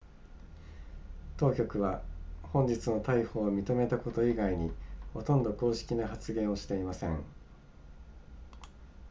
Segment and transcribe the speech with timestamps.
[1.37, 2.01] 当局は
[2.51, 4.71] 本日の逮捕を認めたこと以外に
[5.13, 7.23] ほとんど公式な発言をしていません